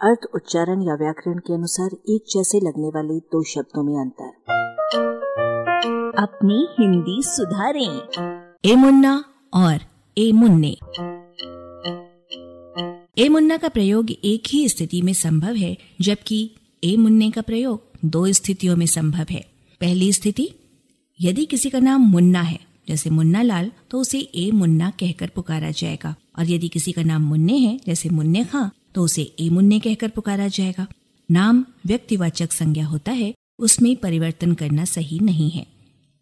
अर्थ, 0.00 0.18
उच्चारण 0.34 0.82
या 0.82 0.94
व्याकरण 0.94 1.38
के 1.38 1.54
अनुसार 1.54 1.90
एक 2.08 2.24
जैसे 2.30 2.58
लगने 2.58 2.88
वाले 2.88 3.18
दो 3.18 3.42
शब्दों 3.42 3.82
में 3.82 4.00
अंतर। 4.00 4.28
अपनी 6.18 6.66
हिंदी 6.80 7.22
सुधारें। 7.22 8.00
ए 8.72 8.74
मुन्ना 8.74 9.24
और 9.54 9.78
ए 10.18 10.32
मुन्ने। 10.32 10.76
ए 13.18 13.28
मुन्ना 13.28 13.56
का 13.56 13.68
प्रयोग 13.68 14.10
एक 14.10 14.42
ही 14.48 14.68
स्थिति 14.68 15.02
में 15.02 15.12
संभव 15.12 15.54
है, 15.54 15.78
जबकि 16.00 16.50
ए 16.84 16.96
मुन्ने 16.96 17.30
का 17.30 17.40
प्रयोग 17.40 17.82
दो 18.04 18.32
स्थितियों 18.32 18.76
में 18.76 18.86
संभव 18.86 19.26
है। 19.30 19.46
पहली 19.80 20.12
स्थिति, 20.12 20.50
यदि 21.20 21.44
किसी 21.44 21.70
का 21.70 21.78
नाम 21.78 22.00
मुन्ना 22.00 22.40
है, 22.40 22.60
जैसे 22.88 23.10
मुन्ना 23.10 23.42
लाल 23.42 23.72
तो 23.90 24.00
उसे 24.00 24.18
ए 24.18 24.50
मुन्ना 24.54 24.90
कहकर 24.90 25.30
पुकारा 25.34 25.70
जाएगा, 25.70 26.14
और 26.38 26.50
यदि 26.50 26.68
किसी 26.68 26.92
का 26.92 27.02
नाम 27.02 27.22
मुन्ने 27.22 27.56
है, 27.56 27.80
जैसे 27.86 28.08
मुन्ने 28.08 28.44
खां 28.44 28.68
तो 28.96 29.02
उसे 29.02 29.22
ए 29.40 29.48
मुन्ने 29.50 29.78
कहकर 29.80 30.08
पुकारा 30.08 30.48
जाएगा। 30.48 30.86
नाम 31.28 31.64
व्यक्तिवाचक 31.86 32.52
संज्ञा 32.52 32.86
होता 32.86 33.12
है, 33.12 33.34
उसमें 33.58 33.94
परिवर्तन 33.96 34.54
करना 34.54 34.84
सही 34.84 35.18
नहीं 35.18 35.50
है। 35.50 35.66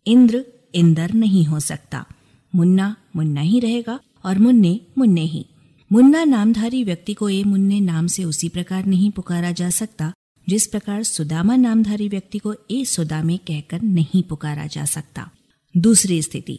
इंद्र 0.06 0.44
इंदर 0.74 1.12
नहीं 1.14 1.44
हो 1.44 1.60
सकता। 1.60 2.04
मुन्ना 2.52 2.94
मुन्ना 3.16 3.40
ही 3.40 3.60
रहेगा 3.60 3.98
और 4.24 4.38
मुन्ने 4.38 4.80
मुन्ने 4.98 5.24
ही। 5.24 5.44
मुन्ना 5.90 6.24
नामधारी 6.24 6.82
व्यक्ति 6.84 7.14
को 7.14 7.28
ए 7.28 7.42
मुन्ने 7.44 7.80
नाम 7.80 8.06
से 8.06 8.24
उसी 8.24 8.48
प्रकार 8.48 8.86
नहीं 8.86 9.10
पुकारा 9.10 9.50
जा 9.52 9.70
सकता, 9.70 10.12
जिस 10.46 10.66
प्रकार 10.66 11.02
सुदामा 11.02 11.56
नामधारी 11.56 12.08
व्यक्ति 12.08 12.38
को 12.38 12.54
ए 12.70 12.84
सुदामे 12.84 13.36
कहकर 13.36 13.82
नहीं 13.82 14.22
पुकारा 14.22 14.66
जा 14.66 14.84
सकता। 14.84 15.30
दूसरी 15.74 16.22
स्थिति, 16.22 16.58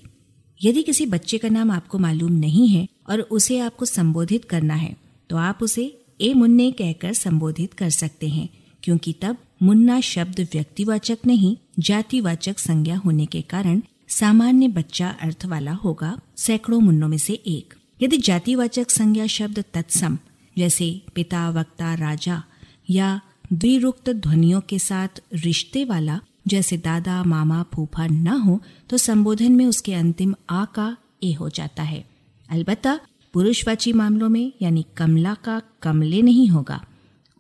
यदि 0.61 0.83
किसी 0.83 1.05
बच्चे 1.05 1.37
का 1.37 1.49
नाम 1.49 1.71
आपको 1.71 1.97
मालूम 1.97 2.31
नहीं 2.31 2.67
है 2.67 2.87
और 3.09 3.21
उसे 3.31 3.59
आपको 3.59 3.85
संबोधित 3.85 4.45
करना 4.45 4.75
है 4.75 4.95
तो 5.29 5.37
आप 5.37 5.59
उसे 5.61 5.85
ए 6.19 6.33
मुन्ने 6.33 6.71
कहकर 6.71 7.13
संबोधित 7.13 7.73
कर 7.73 7.89
सकते 7.89 8.29
हैं, 8.29 8.49
क्योंकि 8.83 9.13
तब 9.21 9.37
मुन्ना 9.63 9.99
शब्द 10.01 10.39
व्यक्तिवाचक 10.53 11.17
नहीं, 11.27 11.55
जातिवाचक 11.79 12.59
संज्ञा 12.59 12.97
होने 12.97 13.25
के 13.25 13.41
कारण 13.41 13.81
सामान्य 14.09 14.67
बच्चा 14.67 15.09
अर्थ 15.21 15.45
वाला 15.45 15.73
होगा 15.73 16.17
सैकड़ों 16.37 16.79
मुन्नों 16.79 17.07
में 17.07 17.17
से 17.17 17.33
एक। 17.33 17.73
यदि 18.01 18.17
जातिवाचक 18.17 18.89
संज्ञा 18.91 19.25
शब्द 19.27 19.63
तत्सम, 19.73 20.17
जैसे 20.57 21.01
पिता, 21.15 21.49
वक्ता, 21.49 21.93
राजा, 21.93 22.43
या 22.89 23.19
द्विरुक्त 23.53 24.09
ध्वनियों 24.09 24.61
के 24.61 24.79
साथ 24.79 25.21
रिश्ते 25.33 25.83
वाला, 25.85 26.19
जैसे 26.47 26.77
दादा, 26.77 27.23
मामा, 27.23 27.63
फूफा 27.73 28.07
न 28.07 28.27
हो 28.27 28.61
तो 28.89 28.97
संबोधन 28.97 29.51
में 29.51 29.65
उसके 29.65 29.93
अंतिम 29.93 30.35
आ 30.49 30.63
का 30.65 30.95
ए 31.23 31.31
हो 31.33 31.49
जाता 31.49 31.83
है। 31.83 32.05
अलबत्ता 32.49 32.99
पुरुषवाची 33.35 33.93
मामलों 33.93 34.29
में, 34.29 34.53
यानी 34.61 34.85
कमला 34.97 35.33
का 35.33 35.61
कमले 35.81 36.21
नहीं 36.21 36.47
होगा। 36.47 36.85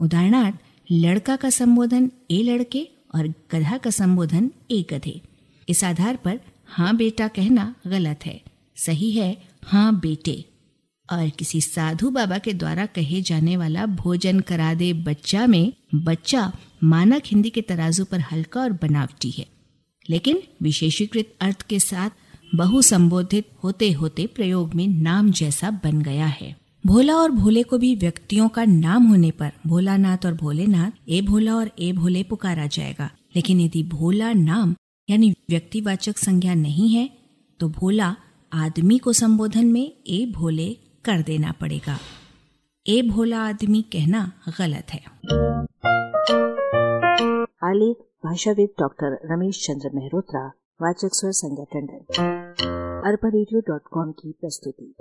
उदाहरणार्थ, 0.01 0.55
लड़का 0.91 1.35
का 1.35 1.49
संबोधन 1.49 2.11
ए 2.31 2.43
लड़के 2.43 2.87
और 3.15 3.27
गधा 3.27 3.77
का 3.77 3.89
संबोधन 3.89 4.51
ए 4.71 4.85
गधे। 4.91 5.21
इस 5.69 5.83
आधार 5.83 6.15
पर 6.15 6.39
हाँ 6.65 6.95
बेटा 6.95 7.27
कहना 7.27 7.75
गलत 7.87 8.19
है। 8.25 8.41
सही 8.75 9.11
है 9.11 9.43
हाँ 9.63 9.99
बेटे। 9.99 10.45
और 11.11 11.29
किसी 11.29 11.61
साधु 11.61 12.09
बाबा 12.09 12.37
के 12.37 12.53
द्वारा 12.53 12.85
कहे 12.85 13.21
जाने 13.21 13.57
वाला 13.57 13.85
भोजन 13.85 14.39
करा 14.39 14.73
दे 14.73 14.93
बच्चा 14.93 15.47
में, 15.47 15.73
बच्चा 15.95 16.53
मानक 16.83 17.23
हिंदी 17.25 17.49
के 17.49 17.61
तराजू 17.61 18.05
पर 18.05 18.19
हल्का 18.19 18.61
और 18.61 18.71
बनावटी 18.71 19.29
है। 19.29 19.45
लेकिन 20.09 20.43
विशेषीकृत 20.61 21.35
अर्थ 21.41 21.61
के 21.61 21.79
साथ 21.79 22.09
बहु 22.55 22.81
संबोधित 22.81 23.47
होते 23.63 23.91
होते 23.91 24.27
प्रयोग 24.27 24.73
में 24.73 24.87
नाम 24.87 25.31
जैसा 25.31 25.71
बन 25.71 26.01
गया 26.01 26.25
है। 26.25 26.55
भोला 26.85 27.15
और 27.15 27.31
भोले 27.31 27.63
को 27.63 27.77
भी 27.77 27.95
व्यक्तियों 27.95 28.49
का 28.49 28.65
नाम 28.65 29.03
होने 29.03 29.31
पर 29.31 29.51
भोलानाथ 29.67 30.17
और 30.25 30.33
भोलेनाथ, 30.33 30.91
ए 31.09 31.21
भोला 31.21 31.55
और 31.55 31.71
ए 31.79 31.91
भोले 31.91 32.23
पुकारा 32.23 32.65
जाएगा। 32.67 33.09
लेकिन 33.35 33.59
यदि 33.59 33.83
भोला 33.83 34.33
नाम, 34.33 34.75
यानी 35.09 35.31
व्यक्तिवाचक 35.49 36.17
संज्ञा 36.17 36.53
नहीं 36.53 36.89
है 36.89 37.09
तो 37.59 37.69
भोला 37.69 38.15
आदमी 38.53 38.97
को 38.97 39.13
संबोधन 39.13 39.65
में 39.65 39.91
ए 40.07 40.31
भोले 40.35 40.77
कर 41.05 41.21
देना 41.21 41.51
पड़ेगा। 41.51 41.99
ए 42.87 43.01
भोला 43.01 43.39
आदमी 43.39 43.81
कहना 43.81 44.31
गलत 44.59 44.87
है। 44.89 45.03
आलेख, 47.63 47.97
भाषाविद 48.25 48.69
डॉक्टर 48.79 49.19
रमेश 49.31 49.65
चंद्र 49.65 49.89
मेहरोत्रा। 49.93 50.51
वाचक 50.81 51.09
स्वर 51.13 51.31
संज्ञा 51.31 51.65
टंडन 51.73 51.99
अरबा 53.07 53.29
की 54.11 54.31
प्रस्तुति। 54.41 54.95